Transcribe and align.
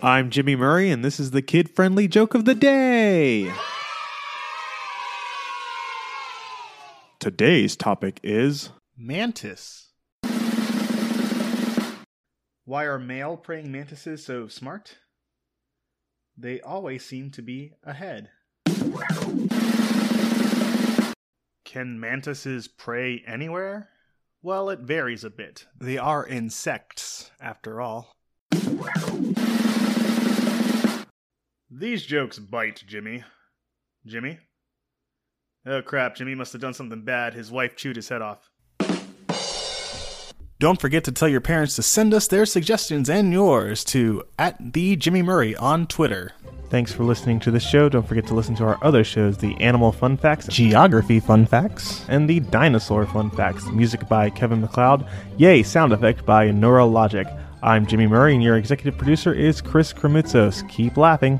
I'm 0.00 0.30
Jimmy 0.30 0.54
Murray, 0.54 0.92
and 0.92 1.04
this 1.04 1.18
is 1.18 1.32
the 1.32 1.42
kid 1.42 1.68
friendly 1.68 2.06
joke 2.06 2.34
of 2.34 2.44
the 2.44 2.54
day. 2.54 3.52
Today's 7.18 7.74
topic 7.74 8.20
is 8.22 8.70
Mantis. 8.96 9.88
Why 12.64 12.84
are 12.84 13.00
male 13.00 13.36
praying 13.36 13.72
mantises 13.72 14.24
so 14.24 14.46
smart? 14.46 14.98
They 16.36 16.60
always 16.60 17.04
seem 17.04 17.32
to 17.32 17.42
be 17.42 17.72
ahead. 17.82 18.30
Can 21.64 21.98
mantises 21.98 22.68
pray 22.68 23.24
anywhere? 23.26 23.88
Well, 24.42 24.70
it 24.70 24.78
varies 24.78 25.24
a 25.24 25.30
bit. 25.30 25.66
They 25.76 25.98
are 25.98 26.24
insects, 26.24 27.32
after 27.40 27.80
all. 27.80 28.14
These 31.78 32.06
jokes 32.06 32.40
bite, 32.40 32.82
Jimmy. 32.88 33.22
Jimmy? 34.04 34.40
Oh 35.64 35.80
crap, 35.80 36.16
Jimmy 36.16 36.34
must 36.34 36.52
have 36.52 36.60
done 36.60 36.74
something 36.74 37.02
bad. 37.02 37.34
His 37.34 37.52
wife 37.52 37.76
chewed 37.76 37.94
his 37.94 38.08
head 38.08 38.20
off. 38.20 38.50
Don't 40.58 40.80
forget 40.80 41.04
to 41.04 41.12
tell 41.12 41.28
your 41.28 41.40
parents 41.40 41.76
to 41.76 41.82
send 41.84 42.12
us 42.12 42.26
their 42.26 42.46
suggestions 42.46 43.08
and 43.08 43.32
yours 43.32 43.84
to 43.84 44.24
at 44.40 44.56
the 44.72 44.96
Jimmy 44.96 45.22
Murray 45.22 45.54
on 45.54 45.86
Twitter. 45.86 46.32
Thanks 46.68 46.92
for 46.92 47.04
listening 47.04 47.38
to 47.40 47.52
the 47.52 47.60
show. 47.60 47.88
Don't 47.88 48.08
forget 48.08 48.26
to 48.26 48.34
listen 48.34 48.56
to 48.56 48.64
our 48.64 48.78
other 48.82 49.04
shows 49.04 49.38
the 49.38 49.56
Animal 49.60 49.92
Fun 49.92 50.16
Facts, 50.16 50.48
Geography 50.48 51.20
Fun 51.20 51.46
Facts, 51.46 52.04
and 52.08 52.28
the 52.28 52.40
Dinosaur 52.40 53.06
Fun 53.06 53.30
Facts. 53.30 53.66
Music 53.66 54.08
by 54.08 54.30
Kevin 54.30 54.62
MacLeod. 54.62 55.06
Yay, 55.36 55.62
sound 55.62 55.92
effect 55.92 56.26
by 56.26 56.48
Neurologic. 56.48 57.32
I'm 57.62 57.86
Jimmy 57.86 58.08
Murray, 58.08 58.34
and 58.34 58.42
your 58.42 58.56
executive 58.56 58.98
producer 58.98 59.32
is 59.32 59.60
Chris 59.60 59.92
Kremitzos. 59.92 60.68
Keep 60.68 60.96
laughing. 60.96 61.38